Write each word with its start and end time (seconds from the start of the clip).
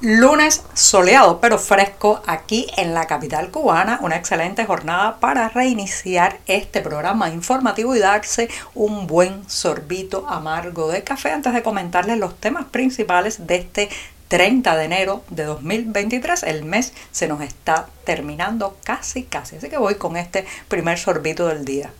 Lunes 0.00 0.62
soleado 0.74 1.40
pero 1.40 1.58
fresco 1.58 2.22
aquí 2.24 2.68
en 2.76 2.94
la 2.94 3.08
capital 3.08 3.50
cubana, 3.50 3.98
una 4.00 4.14
excelente 4.14 4.64
jornada 4.64 5.18
para 5.18 5.48
reiniciar 5.48 6.38
este 6.46 6.82
programa 6.82 7.30
informativo 7.30 7.96
y 7.96 7.98
darse 7.98 8.48
un 8.76 9.08
buen 9.08 9.50
sorbito 9.50 10.24
amargo 10.28 10.88
de 10.88 11.02
café 11.02 11.32
antes 11.32 11.52
de 11.52 11.64
comentarles 11.64 12.16
los 12.16 12.36
temas 12.38 12.66
principales 12.66 13.48
de 13.48 13.56
este 13.56 13.88
30 14.28 14.76
de 14.76 14.84
enero 14.84 15.24
de 15.30 15.42
2023. 15.42 16.44
El 16.44 16.64
mes 16.64 16.92
se 17.10 17.26
nos 17.26 17.40
está 17.40 17.88
terminando 18.04 18.76
casi 18.84 19.24
casi, 19.24 19.56
así 19.56 19.68
que 19.68 19.78
voy 19.78 19.96
con 19.96 20.16
este 20.16 20.46
primer 20.68 20.96
sorbito 20.96 21.48
del 21.48 21.64
día. 21.64 21.90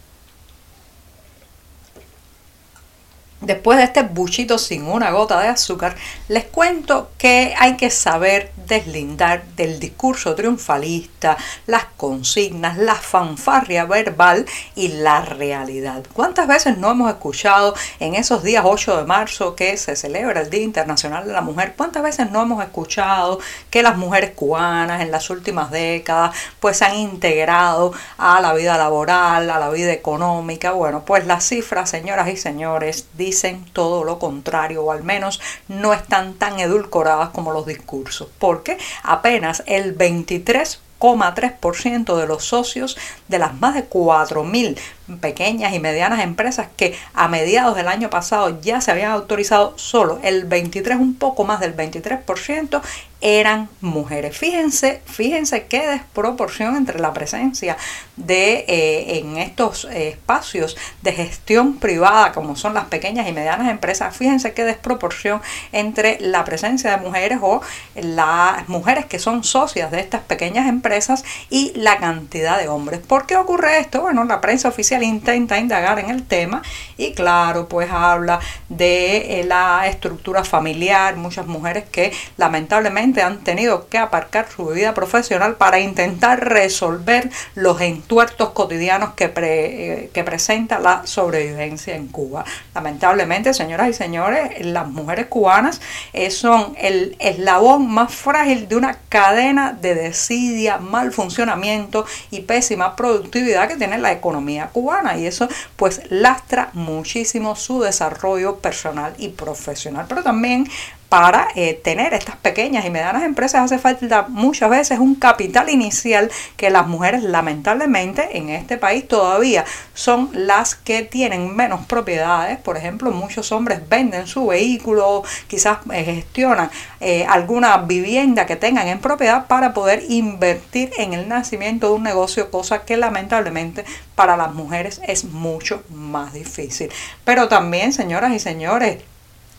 Después 3.48 3.78
de 3.78 3.84
este 3.84 4.02
buchito 4.02 4.58
sin 4.58 4.84
una 4.84 5.10
gota 5.10 5.40
de 5.40 5.48
azúcar, 5.48 5.96
les 6.28 6.44
cuento 6.44 7.12
que 7.16 7.54
hay 7.58 7.78
que 7.78 7.88
saber 7.88 8.52
deslindar 8.66 9.42
del 9.56 9.80
discurso 9.80 10.34
triunfalista, 10.34 11.38
las 11.66 11.86
consignas, 11.96 12.76
la 12.76 12.94
fanfarria 12.94 13.86
verbal 13.86 14.44
y 14.74 14.88
la 14.88 15.22
realidad. 15.22 16.04
¿Cuántas 16.12 16.46
veces 16.46 16.76
no 16.76 16.90
hemos 16.90 17.10
escuchado 17.10 17.74
en 18.00 18.16
esos 18.16 18.42
días 18.42 18.64
8 18.66 18.98
de 18.98 19.04
marzo 19.04 19.56
que 19.56 19.78
se 19.78 19.96
celebra 19.96 20.42
el 20.42 20.50
Día 20.50 20.64
Internacional 20.64 21.26
de 21.26 21.32
la 21.32 21.40
Mujer? 21.40 21.72
¿Cuántas 21.74 22.02
veces 22.02 22.30
no 22.30 22.42
hemos 22.42 22.62
escuchado 22.62 23.40
que 23.70 23.82
las 23.82 23.96
mujeres 23.96 24.32
cubanas 24.32 25.00
en 25.00 25.10
las 25.10 25.30
últimas 25.30 25.70
décadas 25.70 26.36
pues 26.60 26.76
se 26.76 26.84
han 26.84 26.96
integrado 26.96 27.94
a 28.18 28.42
la 28.42 28.52
vida 28.52 28.76
laboral, 28.76 29.48
a 29.48 29.58
la 29.58 29.70
vida 29.70 29.90
económica? 29.90 30.72
Bueno, 30.72 31.06
pues 31.06 31.24
las 31.24 31.48
cifras, 31.48 31.88
señoras 31.88 32.28
y 32.28 32.36
señores, 32.36 33.06
dicen 33.16 33.37
todo 33.72 34.04
lo 34.04 34.18
contrario, 34.18 34.84
o 34.84 34.92
al 34.92 35.04
menos 35.04 35.40
no 35.68 35.94
están 35.94 36.34
tan 36.34 36.60
edulcoradas 36.60 37.30
como 37.30 37.52
los 37.52 37.64
discursos, 37.66 38.28
porque 38.38 38.76
apenas 39.02 39.62
el 39.66 39.96
23,3% 39.96 42.16
de 42.16 42.26
los 42.26 42.44
socios 42.44 42.98
de 43.28 43.38
las 43.38 43.54
más 43.54 43.74
de 43.74 43.88
4.000 43.88 44.76
pequeñas 45.20 45.74
y 45.74 45.80
medianas 45.80 46.20
empresas 46.20 46.68
que 46.76 46.96
a 47.14 47.28
mediados 47.28 47.76
del 47.76 47.88
año 47.88 48.10
pasado 48.10 48.60
ya 48.60 48.80
se 48.80 48.90
habían 48.90 49.12
autorizado 49.12 49.72
solo 49.76 50.18
el 50.22 50.44
23, 50.44 50.98
un 50.98 51.14
poco 51.14 51.44
más 51.44 51.60
del 51.60 51.76
23% 51.76 52.82
eran 53.20 53.68
mujeres. 53.80 54.36
Fíjense, 54.36 55.02
fíjense 55.04 55.66
qué 55.66 55.88
desproporción 55.88 56.76
entre 56.76 57.00
la 57.00 57.12
presencia 57.12 57.76
de 58.16 58.64
eh, 58.68 59.18
en 59.18 59.38
estos 59.38 59.86
espacios 59.86 60.76
de 61.02 61.12
gestión 61.12 61.78
privada 61.78 62.32
como 62.32 62.54
son 62.54 62.74
las 62.74 62.84
pequeñas 62.84 63.28
y 63.28 63.32
medianas 63.32 63.70
empresas. 63.70 64.16
Fíjense 64.16 64.52
qué 64.52 64.64
desproporción 64.64 65.42
entre 65.72 66.18
la 66.20 66.44
presencia 66.44 66.92
de 66.92 66.98
mujeres 66.98 67.38
o 67.42 67.60
las 67.96 68.68
mujeres 68.68 69.06
que 69.06 69.18
son 69.18 69.42
socias 69.42 69.90
de 69.90 70.00
estas 70.00 70.22
pequeñas 70.22 70.68
empresas 70.68 71.24
y 71.50 71.72
la 71.74 71.98
cantidad 71.98 72.58
de 72.58 72.68
hombres. 72.68 73.00
¿Por 73.00 73.26
qué 73.26 73.36
ocurre 73.36 73.80
esto? 73.80 74.02
Bueno, 74.02 74.22
la 74.24 74.40
prensa 74.40 74.68
oficial 74.68 74.97
intenta 75.02 75.58
indagar 75.58 75.98
en 75.98 76.10
el 76.10 76.24
tema 76.24 76.62
y 76.96 77.12
claro, 77.12 77.68
pues 77.68 77.90
habla 77.90 78.40
de 78.68 79.40
eh, 79.40 79.44
la 79.44 79.86
estructura 79.86 80.44
familiar, 80.44 81.16
muchas 81.16 81.46
mujeres 81.46 81.84
que 81.90 82.12
lamentablemente 82.36 83.22
han 83.22 83.38
tenido 83.38 83.88
que 83.88 83.98
aparcar 83.98 84.48
su 84.54 84.66
vida 84.66 84.94
profesional 84.94 85.54
para 85.54 85.78
intentar 85.78 86.44
resolver 86.48 87.30
los 87.54 87.80
entuertos 87.80 88.50
cotidianos 88.50 89.14
que, 89.14 89.32
eh, 89.36 90.10
presenta 90.24 90.80
la 90.80 91.06
sobrevivencia 91.06 91.94
en 91.94 92.08
Cuba. 92.08 92.44
Lamentablemente, 92.74 93.54
señoras 93.54 93.88
y 93.88 93.92
señores, 93.94 94.66
las 94.66 94.88
mujeres 94.88 95.26
cubanas 95.26 95.80
eh, 96.12 96.30
son 96.30 96.74
el 96.76 97.16
eslabón 97.20 97.88
más 97.88 98.12
frágil 98.12 98.68
de 98.68 98.76
una 98.76 98.98
cadena 99.08 99.72
de 99.72 99.94
desidia, 99.94 100.78
mal 100.78 101.12
funcionamiento 101.12 102.04
y 102.30 102.40
pésima 102.40 102.96
productividad 102.96 103.68
que 103.68 103.76
tiene 103.76 103.98
la 103.98 104.12
economía 104.12 104.68
cubana 104.72 104.87
y 105.18 105.26
eso 105.26 105.48
pues 105.76 106.02
lastra 106.10 106.70
muchísimo 106.72 107.56
su 107.56 107.80
desarrollo 107.80 108.56
personal 108.56 109.14
y 109.18 109.28
profesional. 109.28 110.06
Pero 110.08 110.22
también 110.22 110.68
para 111.08 111.48
eh, 111.54 111.80
tener 111.82 112.12
estas 112.12 112.36
pequeñas 112.36 112.84
y 112.84 112.90
medianas 112.90 113.22
empresas 113.22 113.64
hace 113.64 113.78
falta 113.78 114.26
muchas 114.28 114.68
veces 114.68 114.98
un 114.98 115.14
capital 115.14 115.70
inicial 115.70 116.30
que 116.56 116.68
las 116.68 116.86
mujeres 116.86 117.22
lamentablemente 117.22 118.36
en 118.36 118.50
este 118.50 118.76
país 118.76 119.08
todavía 119.08 119.64
son 119.94 120.28
las 120.34 120.74
que 120.74 121.02
tienen 121.02 121.56
menos 121.56 121.86
propiedades. 121.86 122.58
Por 122.58 122.76
ejemplo, 122.76 123.10
muchos 123.10 123.52
hombres 123.52 123.88
venden 123.88 124.26
su 124.26 124.48
vehículo, 124.48 125.22
quizás 125.46 125.78
eh, 125.92 126.04
gestionan 126.04 126.70
eh, 127.00 127.24
alguna 127.26 127.78
vivienda 127.78 128.44
que 128.44 128.56
tengan 128.56 128.88
en 128.88 129.00
propiedad 129.00 129.46
para 129.46 129.72
poder 129.72 130.02
invertir 130.08 130.90
en 130.98 131.14
el 131.14 131.26
nacimiento 131.28 131.88
de 131.88 131.94
un 131.94 132.02
negocio, 132.02 132.50
cosa 132.50 132.84
que 132.84 132.96
lamentablemente 132.96 133.84
para 134.14 134.36
las 134.36 134.52
mujeres 134.52 135.00
es 135.06 135.24
mucho 135.24 135.82
más 135.88 136.34
difícil. 136.34 136.90
Pero 137.24 137.48
también, 137.48 137.92
señoras 137.92 138.32
y 138.32 138.38
señores, 138.38 138.98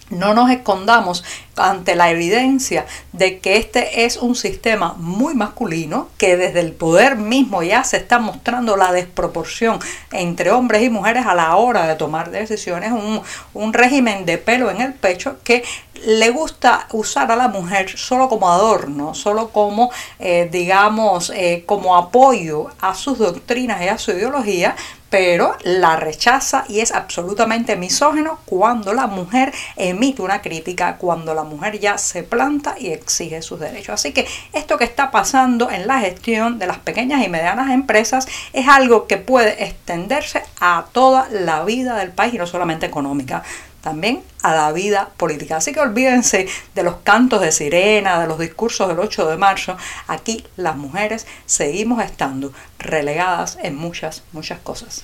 no 0.10 0.34
nos 0.34 0.50
escondamos 0.52 1.24
ante 1.56 1.96
la 1.96 2.10
evidencia 2.10 2.86
de 3.12 3.40
que 3.40 3.58
este 3.58 4.06
es 4.06 4.18
un 4.18 4.36
sistema 4.36 4.94
muy 4.98 5.36
masculino, 5.36 6.08
que 6.18 6.38
desde 6.38 6.62
el 6.62 6.72
poder 6.72 7.18
mismo 7.18 7.64
ya 7.64 7.84
se 7.84 7.98
está 7.98 8.20
mostrando 8.20 8.78
la 8.78 8.92
desproporción 8.92 9.80
entre 10.12 10.52
hombres 10.52 10.84
y 10.84 10.90
mujeres 10.90 11.26
a 11.26 11.36
la 11.36 11.56
hora 11.56 11.86
de 11.88 11.96
tomar 11.96 12.32
decisiones, 12.32 12.92
un, 12.92 13.22
un 13.54 13.74
régimen 13.74 14.26
de 14.26 14.38
pelo 14.38 14.72
en 14.72 14.82
el 14.82 14.94
pecho 14.94 15.38
que 15.44 15.64
le 16.06 16.30
gusta 16.30 16.88
usar 16.92 17.32
a 17.32 17.36
la 17.36 17.48
mujer 17.48 17.98
solo 17.98 18.30
como 18.30 18.50
adorno, 18.50 19.14
solo 19.14 19.50
como, 19.50 19.92
eh, 20.20 20.48
digamos, 20.52 21.32
eh, 21.36 21.64
como 21.66 21.98
apoyo 21.98 22.68
a 22.80 22.94
sus 22.94 23.18
doctrinas 23.18 23.82
y 23.82 23.88
a 23.88 23.98
su 23.98 24.12
ideología, 24.12 24.76
pero 25.10 25.56
la 25.64 25.96
rechaza 25.96 26.66
y 26.68 26.80
es 26.80 26.92
absolutamente 26.92 27.76
misógeno 27.76 28.40
cuando 28.46 28.94
la 28.94 29.08
mujer 29.08 29.54
emite 29.76 30.22
una 30.22 30.42
crítica, 30.42 30.98
cuando 30.98 31.34
la 31.34 31.44
mujer 31.44 31.80
ya 31.80 31.98
se 31.98 32.24
planta 32.24 32.76
y 32.78 32.88
exige 32.90 33.42
sus 33.42 33.60
derechos. 33.60 33.94
Así 33.94 34.12
que 34.12 34.28
esto 34.54 34.78
que 34.78 34.84
está 34.84 35.12
pasando 35.12 35.70
en 35.72 35.88
la 35.88 36.00
gestión 36.00 36.60
de 36.60 36.68
las 36.68 36.78
pequeñas 36.78 37.26
y 37.26 37.30
medianas 37.30 37.72
empresas 37.72 38.28
es 38.54 38.68
algo 38.68 39.08
que 39.08 39.18
puede 39.18 39.64
extenderse 39.64 40.44
a 40.60 40.86
toda 40.92 41.28
la 41.30 41.64
vida 41.64 41.96
del 41.96 42.12
país 42.12 42.34
y 42.34 42.38
no 42.38 42.48
solamente 42.48 42.86
económica 42.86 43.44
también 43.82 44.24
a 44.42 44.54
la 44.54 44.72
vida 44.72 45.10
política. 45.18 45.58
Así 45.58 45.72
que 45.72 45.80
olvídense 45.80 46.48
de 46.76 46.84
los 46.84 46.98
cantos 46.98 47.42
de 47.42 47.52
sirena, 47.52 48.20
de 48.20 48.28
los 48.28 48.40
discursos 48.40 48.88
del 48.88 49.00
8 49.00 49.30
de 49.30 49.38
marzo. 49.38 49.78
Aquí 50.08 50.46
las 50.56 50.76
mujeres 50.76 51.28
seguimos 51.46 52.04
estando 52.04 52.54
relegadas 52.78 53.58
en 53.62 53.76
muchas, 53.76 54.24
muchas 54.32 54.60
cosas. 54.60 55.04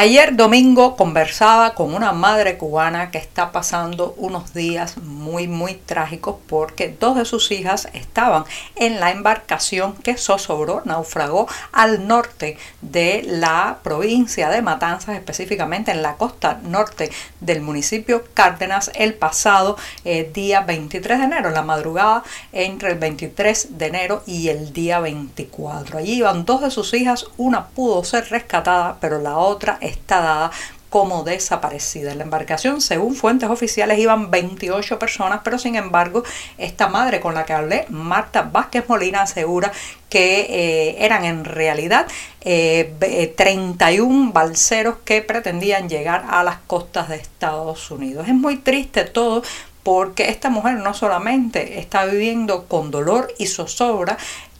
Ayer 0.00 0.36
domingo 0.36 0.94
conversaba 0.94 1.74
con 1.74 1.92
una 1.92 2.12
madre 2.12 2.56
cubana 2.56 3.10
que 3.10 3.18
está 3.18 3.50
pasando 3.50 4.14
unos 4.16 4.54
días 4.54 4.96
muy 4.98 5.48
muy 5.48 5.74
trágicos 5.74 6.36
porque 6.46 6.94
dos 7.00 7.16
de 7.16 7.24
sus 7.24 7.50
hijas 7.50 7.88
estaban 7.94 8.44
en 8.76 9.00
la 9.00 9.10
embarcación 9.10 9.94
que 9.94 10.16
zozobró, 10.16 10.82
naufragó 10.84 11.48
al 11.72 12.06
norte 12.06 12.58
de 12.80 13.24
la 13.26 13.80
provincia 13.82 14.50
de 14.50 14.62
Matanzas, 14.62 15.16
específicamente 15.16 15.90
en 15.90 16.02
la 16.02 16.14
costa 16.14 16.60
norte 16.62 17.10
del 17.40 17.60
municipio 17.60 18.22
Cárdenas 18.34 18.92
el 18.94 19.14
pasado 19.14 19.76
eh, 20.04 20.30
día 20.32 20.60
23 20.60 21.18
de 21.18 21.24
enero, 21.24 21.48
en 21.48 21.54
la 21.54 21.62
madrugada 21.62 22.22
entre 22.52 22.92
el 22.92 23.00
23 23.00 23.76
de 23.76 23.86
enero 23.86 24.22
y 24.26 24.48
el 24.48 24.72
día 24.72 25.00
24. 25.00 25.98
Allí 25.98 26.18
iban 26.18 26.44
dos 26.44 26.60
de 26.60 26.70
sus 26.70 26.94
hijas, 26.94 27.26
una 27.36 27.66
pudo 27.70 28.04
ser 28.04 28.30
rescatada, 28.30 28.98
pero 29.00 29.20
la 29.20 29.38
otra 29.38 29.76
está 29.88 30.20
dada 30.20 30.50
como 30.90 31.22
desaparecida. 31.22 32.12
En 32.12 32.18
la 32.18 32.24
embarcación, 32.24 32.80
según 32.80 33.14
fuentes 33.14 33.50
oficiales, 33.50 33.98
iban 33.98 34.30
28 34.30 34.98
personas, 34.98 35.40
pero 35.44 35.58
sin 35.58 35.76
embargo, 35.76 36.24
esta 36.56 36.88
madre 36.88 37.20
con 37.20 37.34
la 37.34 37.44
que 37.44 37.52
hablé, 37.52 37.86
Marta 37.88 38.42
Vázquez 38.42 38.88
Molina, 38.88 39.22
asegura 39.22 39.72
que 40.08 40.40
eh, 40.48 41.04
eran 41.04 41.24
en 41.24 41.44
realidad 41.44 42.06
31 42.42 44.28
eh, 44.28 44.32
balseros 44.32 44.96
que 45.04 45.20
pretendían 45.20 45.88
llegar 45.88 46.24
a 46.30 46.42
las 46.42 46.56
costas 46.66 47.10
de 47.10 47.16
Estados 47.16 47.90
Unidos. 47.90 48.26
Es 48.26 48.34
muy 48.34 48.56
triste 48.56 49.04
todo 49.04 49.42
porque 49.82 50.28
esta 50.28 50.50
mujer 50.50 50.74
no 50.74 50.92
solamente 50.92 51.78
está 51.78 52.04
viviendo 52.04 52.66
con 52.66 52.90
dolor 52.90 53.32
y 53.38 53.46
zozobra, 53.46 54.18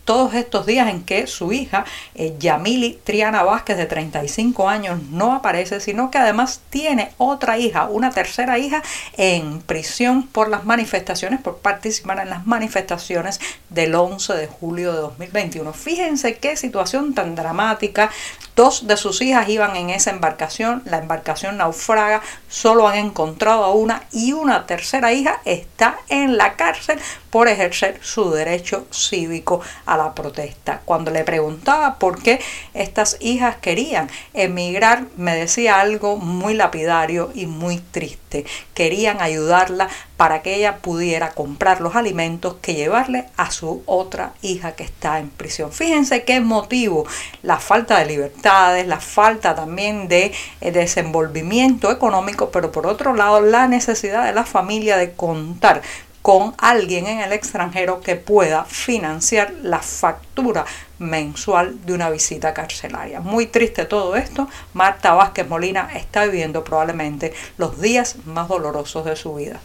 todos 0.09 0.33
estos 0.33 0.65
días 0.65 0.89
en 0.89 1.05
que 1.05 1.27
su 1.27 1.53
hija, 1.53 1.85
eh, 2.15 2.35
Yamili 2.39 2.99
Triana 3.05 3.43
Vázquez, 3.43 3.77
de 3.77 3.85
35 3.85 4.67
años, 4.67 5.03
no 5.11 5.35
aparece, 5.35 5.81
sino 5.81 6.11
que 6.11 6.17
además 6.17 6.63
tiene 6.71 7.13
otra 7.19 7.59
hija, 7.59 7.91
una 7.91 8.11
tercera 8.11 8.59
hija, 8.59 8.83
en 9.19 9.61
prisión 9.61 10.27
por 10.27 10.49
las 10.49 10.65
manifestaciones, 10.65 11.43
por 11.43 11.59
participar 11.59 12.21
en 12.21 12.31
las 12.31 12.47
manifestaciones 12.47 13.39
del 13.69 13.95
11 13.95 14.33
de 14.33 14.47
julio 14.47 14.95
de 14.95 15.01
2021. 15.01 15.75
Fíjense 15.75 16.39
qué 16.39 16.57
situación 16.57 17.13
tan 17.13 17.35
dramática. 17.35 18.11
Dos 18.57 18.87
de 18.87 18.97
sus 18.97 19.21
hijas 19.21 19.47
iban 19.51 19.77
en 19.77 19.91
esa 19.91 20.11
embarcación, 20.11 20.83
la 20.87 20.97
embarcación 20.97 21.59
naufraga, 21.59 22.23
solo 22.49 22.89
han 22.89 22.97
encontrado 22.97 23.63
a 23.63 23.75
una 23.75 24.05
y 24.11 24.33
una 24.33 24.65
tercera 24.65 25.13
hija 25.13 25.43
está 25.45 25.99
en 26.09 26.39
la 26.39 26.55
cárcel 26.55 26.99
por 27.31 27.49
ejercer 27.49 27.99
su 28.03 28.31
derecho 28.31 28.87
cívico 28.91 29.61
a 29.87 29.97
la 29.97 30.15
protesta. 30.15 30.81
Cuando 30.85 31.11
le 31.11 31.25
preguntaba 31.25 31.99
por 31.99 32.23
qué 32.23 32.41
estas 32.75 33.17
hijas 33.21 33.57
querían 33.57 34.11
emigrar, 34.35 35.05
me 35.17 35.35
decía 35.35 35.81
algo 35.81 36.17
muy 36.17 36.55
lapidario 36.55 37.31
y 37.35 37.47
muy 37.47 37.79
triste. 37.79 38.45
Querían 38.75 39.21
ayudarla 39.21 39.89
para 40.17 40.43
que 40.43 40.57
ella 40.57 40.79
pudiera 40.79 41.31
comprar 41.31 41.81
los 41.81 41.95
alimentos 41.95 42.57
que 42.61 42.75
llevarle 42.75 43.27
a 43.37 43.53
su 43.53 43.83
otra 43.87 44.33
hija 44.43 44.73
que 44.73 44.83
está 44.83 45.21
en 45.21 45.31
prisión. 45.31 45.73
Fíjense 45.73 46.25
qué 46.25 46.41
motivo, 46.41 47.07
la 47.43 47.59
falta 47.59 47.99
de 47.99 48.07
libertades, 48.07 48.87
la 48.87 49.01
falta 49.01 49.55
también 49.55 50.09
de 50.09 50.33
eh, 50.61 50.73
desenvolvimiento 50.73 51.91
económico, 51.93 52.51
pero 52.51 52.73
por 52.73 52.87
otro 52.87 53.15
lado 53.15 53.41
la 53.41 53.69
necesidad 53.69 54.27
de 54.27 54.33
la 54.33 54.45
familia 54.45 54.97
de 54.97 55.13
contar 55.13 55.83
con 56.23 56.55
alguien 56.59 57.07
en 57.07 57.21
el 57.21 57.33
extranjero 57.33 58.01
que 58.01 58.17
pueda 58.17 58.65
financiar 58.65 59.53
la 59.63 59.79
factura 59.79 60.65
mensual 60.99 61.85
de 61.87 61.93
una 61.93 62.11
visita 62.11 62.53
carcelaria. 62.55 63.21
Muy 63.21 63.47
triste 63.47 63.85
todo 63.85 64.17
esto. 64.17 64.49
Marta 64.75 65.15
Vázquez 65.15 65.49
Molina 65.49 65.91
está 65.95 66.25
viviendo 66.25 66.65
probablemente 66.65 67.33
los 67.57 67.81
días 67.81 68.17
más 68.27 68.49
dolorosos 68.49 69.05
de 69.05 69.17
su 69.17 69.35
vida. 69.35 69.61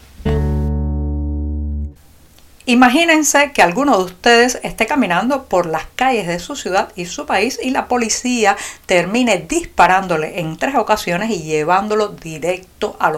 Imagínense 2.66 3.52
que 3.52 3.60
alguno 3.60 3.98
de 3.98 4.04
ustedes 4.04 4.58
esté 4.62 4.86
caminando 4.86 5.44
por 5.44 5.66
las 5.66 5.84
calles 5.96 6.26
de 6.26 6.38
su 6.38 6.56
ciudad 6.56 6.90
y 6.96 7.04
su 7.04 7.26
país 7.26 7.60
y 7.62 7.68
la 7.70 7.88
policía 7.88 8.56
termine 8.86 9.36
disparándole 9.36 10.40
en 10.40 10.56
tres 10.56 10.74
ocasiones 10.74 11.28
y 11.28 11.42
llevándolo 11.42 12.08
directo 12.08 12.96
a 13.00 13.10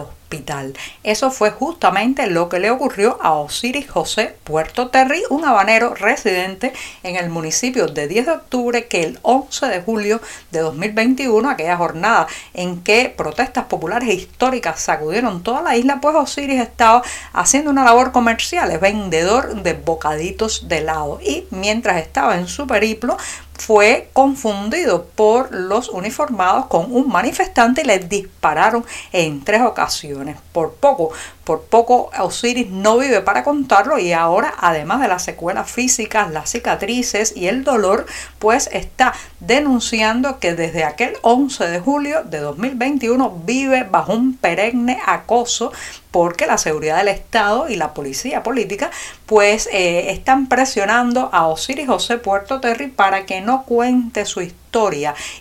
eso 1.03 1.31
fue 1.31 1.51
justamente 1.51 2.27
lo 2.27 2.49
que 2.49 2.59
le 2.59 2.69
ocurrió 2.69 3.17
a 3.21 3.31
Osiris 3.31 3.89
José 3.89 4.35
Puerto 4.43 4.89
Terry, 4.89 5.23
un 5.29 5.45
habanero 5.45 5.95
residente 5.95 6.73
en 7.03 7.15
el 7.15 7.29
municipio 7.29 7.87
de 7.87 8.09
10 8.09 8.25
de 8.25 8.31
octubre 8.33 8.87
que 8.87 9.03
el 9.03 9.19
11 9.21 9.67
de 9.67 9.81
julio 9.81 10.21
de 10.51 10.59
2021, 10.59 11.49
aquella 11.49 11.77
jornada 11.77 12.27
en 12.53 12.83
que 12.83 13.13
protestas 13.15 13.65
populares 13.65 14.09
e 14.09 14.15
históricas 14.15 14.81
sacudieron 14.81 15.43
toda 15.43 15.61
la 15.61 15.77
isla, 15.77 16.01
pues 16.01 16.15
Osiris 16.15 16.59
estaba 16.59 17.03
haciendo 17.31 17.71
una 17.71 17.85
labor 17.85 18.11
comercial, 18.11 18.71
es 18.71 18.81
vendedor 18.81 19.63
de 19.63 19.73
bocaditos 19.73 20.67
de 20.67 20.79
helado. 20.79 21.19
Y 21.21 21.45
mientras 21.51 22.01
estaba 22.01 22.37
en 22.37 22.47
su 22.47 22.67
periplo, 22.67 23.17
fue 23.57 24.09
confundido 24.13 25.05
por 25.05 25.53
los 25.53 25.89
uniformados 25.89 26.67
con 26.67 26.91
un 26.93 27.09
manifestante 27.09 27.81
y 27.81 27.85
le 27.85 27.99
dispararon 27.99 28.85
en 29.11 29.43
tres 29.43 29.61
ocasiones. 29.61 30.37
Por 30.51 30.73
poco, 30.75 31.11
por 31.47 31.61
poco 31.61 32.11
Osiris 32.19 32.69
no 32.69 32.97
vive 32.97 33.21
para 33.21 33.45
contarlo 33.45 33.97
y 33.97 34.11
ahora, 34.11 34.53
además 34.59 34.99
de 34.99 35.07
las 35.07 35.23
secuelas 35.23 35.71
físicas, 35.71 36.29
las 36.29 36.49
cicatrices 36.49 37.31
y 37.37 37.47
el 37.47 37.63
dolor, 37.63 38.05
pues 38.37 38.69
está 38.73 39.13
denunciando 39.39 40.39
que 40.39 40.55
desde 40.55 40.83
aquel 40.83 41.13
11 41.21 41.67
de 41.69 41.79
julio 41.79 42.23
de 42.25 42.39
2021 42.39 43.43
vive 43.45 43.87
bajo 43.89 44.11
un 44.11 44.35
perenne 44.35 44.99
acoso 45.05 45.71
porque 46.11 46.47
la 46.47 46.57
seguridad 46.57 46.97
del 46.97 47.07
Estado 47.07 47.69
y 47.69 47.77
la 47.77 47.93
policía 47.93 48.43
política 48.43 48.91
pues 49.25 49.69
eh, 49.71 50.11
están 50.11 50.49
presionando 50.49 51.29
a 51.31 51.47
Osiris 51.47 51.87
José 51.87 52.17
Puerto 52.17 52.59
Terry 52.59 52.87
para 52.87 53.25
que 53.25 53.39
no 53.39 53.63
cuente 53.63 54.25
su 54.25 54.41
historia 54.41 54.66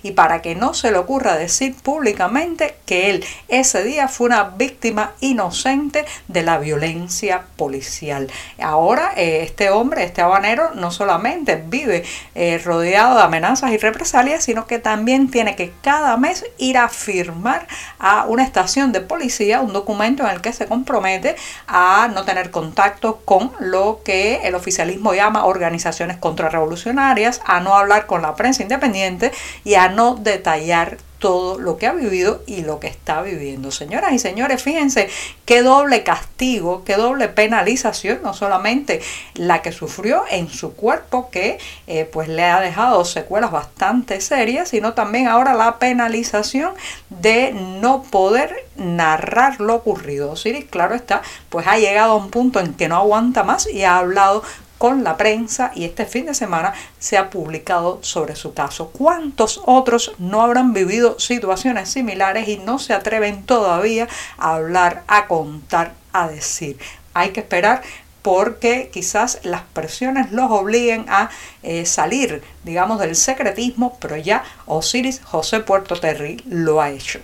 y 0.02 0.12
para 0.12 0.40
que 0.40 0.54
no 0.54 0.72
se 0.72 0.90
le 0.90 0.96
ocurra 0.96 1.36
decir 1.36 1.74
públicamente 1.74 2.76
que 2.86 3.10
él 3.10 3.24
ese 3.48 3.84
día 3.84 4.08
fue 4.08 4.28
una 4.28 4.44
víctima 4.44 5.12
inocente 5.20 6.06
de 6.26 6.42
la 6.42 6.58
violencia 6.58 7.42
policial. 7.56 8.30
Ahora 8.58 9.12
eh, 9.14 9.42
este 9.42 9.68
hombre, 9.68 10.04
este 10.04 10.22
habanero, 10.22 10.70
no 10.74 10.90
solamente 10.90 11.62
vive 11.66 12.02
eh, 12.34 12.58
rodeado 12.64 13.16
de 13.16 13.22
amenazas 13.24 13.72
y 13.72 13.76
represalias, 13.76 14.44
sino 14.44 14.66
que 14.66 14.78
también 14.78 15.30
tiene 15.30 15.54
que 15.54 15.72
cada 15.82 16.16
mes 16.16 16.46
ir 16.56 16.78
a 16.78 16.88
firmar 16.88 17.66
a 17.98 18.24
una 18.24 18.42
estación 18.42 18.90
de 18.92 19.02
policía 19.02 19.60
un 19.60 19.74
documento 19.74 20.22
en 20.24 20.30
el 20.30 20.40
que 20.40 20.54
se 20.54 20.66
compromete 20.66 21.36
a 21.66 22.08
no 22.12 22.24
tener 22.24 22.50
contacto 22.50 23.20
con 23.26 23.52
lo 23.60 24.00
que 24.02 24.40
el 24.44 24.54
oficialismo 24.54 25.12
llama 25.12 25.44
organizaciones 25.44 26.16
contrarrevolucionarias, 26.16 27.42
a 27.44 27.60
no 27.60 27.74
hablar 27.74 28.06
con 28.06 28.22
la 28.22 28.34
prensa 28.34 28.62
independiente 28.62 29.25
y 29.64 29.74
a 29.74 29.88
no 29.88 30.16
detallar 30.16 30.98
todo 31.18 31.58
lo 31.58 31.78
que 31.78 31.86
ha 31.86 31.92
vivido 31.92 32.42
y 32.46 32.62
lo 32.62 32.78
que 32.78 32.88
está 32.88 33.22
viviendo. 33.22 33.70
Señoras 33.70 34.12
y 34.12 34.18
señores, 34.18 34.62
fíjense 34.62 35.08
qué 35.44 35.62
doble 35.62 36.02
castigo, 36.02 36.84
qué 36.84 36.96
doble 36.96 37.28
penalización, 37.28 38.20
no 38.22 38.34
solamente 38.34 39.00
la 39.34 39.62
que 39.62 39.72
sufrió 39.72 40.24
en 40.30 40.48
su 40.48 40.74
cuerpo, 40.74 41.30
que 41.30 41.58
eh, 41.86 42.04
pues 42.04 42.28
le 42.28 42.44
ha 42.44 42.60
dejado 42.60 43.04
secuelas 43.04 43.50
bastante 43.50 44.20
serias, 44.20 44.68
sino 44.68 44.92
también 44.92 45.26
ahora 45.26 45.54
la 45.54 45.78
penalización 45.78 46.74
de 47.08 47.52
no 47.52 48.02
poder 48.02 48.54
narrar 48.76 49.60
lo 49.60 49.74
ocurrido. 49.74 50.30
Osiris, 50.30 50.66
claro 50.66 50.94
está, 50.94 51.22
pues 51.48 51.66
ha 51.66 51.78
llegado 51.78 52.12
a 52.12 52.16
un 52.16 52.30
punto 52.30 52.60
en 52.60 52.74
que 52.74 52.88
no 52.88 52.96
aguanta 52.96 53.42
más 53.42 53.66
y 53.68 53.84
ha 53.84 53.98
hablado 53.98 54.42
con 54.78 55.04
la 55.04 55.16
prensa 55.16 55.72
y 55.74 55.84
este 55.84 56.06
fin 56.06 56.26
de 56.26 56.34
semana 56.34 56.74
se 56.98 57.16
ha 57.16 57.30
publicado 57.30 57.98
sobre 58.02 58.36
su 58.36 58.54
caso. 58.54 58.90
¿Cuántos 58.90 59.60
otros 59.64 60.12
no 60.18 60.42
habrán 60.42 60.72
vivido 60.72 61.18
situaciones 61.18 61.88
similares 61.88 62.48
y 62.48 62.58
no 62.58 62.78
se 62.78 62.94
atreven 62.94 63.44
todavía 63.44 64.08
a 64.38 64.54
hablar, 64.56 65.04
a 65.06 65.26
contar, 65.26 65.94
a 66.12 66.28
decir? 66.28 66.78
Hay 67.14 67.30
que 67.30 67.40
esperar 67.40 67.82
porque 68.22 68.90
quizás 68.92 69.38
las 69.44 69.62
presiones 69.62 70.32
los 70.32 70.50
obliguen 70.50 71.06
a 71.08 71.30
eh, 71.62 71.86
salir, 71.86 72.42
digamos, 72.64 72.98
del 72.98 73.14
secretismo, 73.14 73.96
pero 74.00 74.16
ya 74.16 74.42
Osiris 74.66 75.20
José 75.22 75.60
Puerto 75.60 75.94
Terry 75.94 76.42
lo 76.44 76.80
ha 76.80 76.90
hecho. 76.90 77.20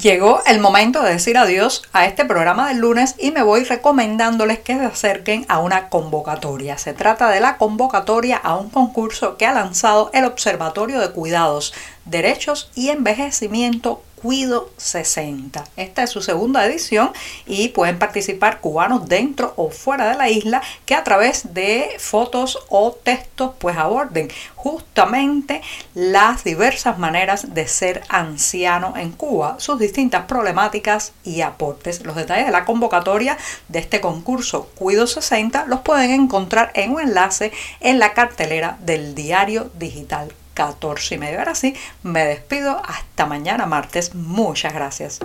Llegó 0.00 0.40
el 0.46 0.58
momento 0.58 1.02
de 1.02 1.12
decir 1.12 1.36
adiós 1.36 1.82
a 1.92 2.06
este 2.06 2.24
programa 2.24 2.68
del 2.68 2.78
lunes 2.78 3.14
y 3.18 3.30
me 3.30 3.42
voy 3.42 3.64
recomendándoles 3.64 4.58
que 4.60 4.74
se 4.74 4.86
acerquen 4.86 5.44
a 5.48 5.58
una 5.58 5.90
convocatoria. 5.90 6.78
Se 6.78 6.94
trata 6.94 7.28
de 7.28 7.40
la 7.40 7.58
convocatoria 7.58 8.38
a 8.38 8.56
un 8.56 8.70
concurso 8.70 9.36
que 9.36 9.44
ha 9.44 9.52
lanzado 9.52 10.10
el 10.14 10.24
Observatorio 10.24 10.98
de 10.98 11.10
Cuidados, 11.10 11.74
Derechos 12.06 12.70
y 12.74 12.88
Envejecimiento 12.88 14.02
Cuido 14.22 14.70
60. 14.76 15.64
Esta 15.76 16.04
es 16.04 16.10
su 16.10 16.22
segunda 16.22 16.64
edición 16.64 17.10
y 17.44 17.70
pueden 17.70 17.98
participar 17.98 18.60
cubanos 18.60 19.08
dentro 19.08 19.52
o 19.56 19.70
fuera 19.70 20.10
de 20.10 20.16
la 20.16 20.28
isla 20.28 20.62
que 20.86 20.94
a 20.94 21.02
través 21.02 21.54
de 21.54 21.90
fotos 21.98 22.60
o 22.68 22.92
textos 22.92 23.50
pues 23.58 23.76
aborden 23.76 24.28
justamente 24.54 25.60
las 25.94 26.44
diversas 26.44 27.00
maneras 27.00 27.52
de 27.52 27.66
ser 27.66 28.02
anciano 28.08 28.94
en 28.96 29.10
Cuba, 29.10 29.56
sus 29.58 29.80
distintas 29.80 30.26
problemáticas 30.26 31.14
y 31.24 31.40
aportes. 31.40 32.04
Los 32.04 32.14
detalles 32.14 32.46
de 32.46 32.52
la 32.52 32.64
convocatoria 32.64 33.36
de 33.66 33.80
este 33.80 34.00
concurso 34.00 34.68
Cuido 34.76 35.08
60 35.08 35.64
los 35.66 35.80
pueden 35.80 36.12
encontrar 36.12 36.70
en 36.74 36.92
un 36.92 37.00
enlace 37.00 37.50
en 37.80 37.98
la 37.98 38.12
cartelera 38.12 38.78
del 38.82 39.16
diario 39.16 39.72
digital 39.74 40.32
14 40.54 41.14
y 41.14 41.18
medio. 41.18 41.38
Ahora 41.38 41.54
sí, 41.54 41.74
me 42.02 42.24
despido 42.24 42.80
hasta 42.86 43.26
mañana 43.26 43.66
martes. 43.66 44.14
Muchas 44.14 44.72
gracias. 44.72 45.20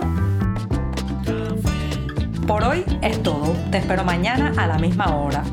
Por 2.46 2.64
hoy 2.64 2.82
es 3.02 3.22
todo. 3.22 3.54
Te 3.70 3.76
espero 3.78 4.04
mañana 4.04 4.54
a 4.56 4.66
la 4.66 4.78
misma 4.78 5.14
hora. 5.14 5.44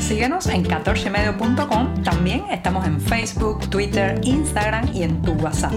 Síguenos 0.00 0.46
en 0.48 0.64
14medio.com. 0.64 2.02
También 2.02 2.44
estamos 2.50 2.84
en 2.84 3.00
Facebook, 3.00 3.70
Twitter, 3.70 4.20
Instagram 4.24 4.90
y 4.92 5.04
en 5.04 5.22
tu 5.22 5.32
WhatsApp. 5.34 5.72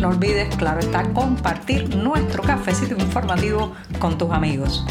No 0.00 0.08
olvides, 0.08 0.54
claro 0.56 0.80
está, 0.80 1.04
compartir 1.12 1.94
nuestro 1.94 2.42
cafecito 2.42 2.94
informativo 2.94 3.74
con 3.98 4.16
tus 4.16 4.30
amigos. 4.30 4.84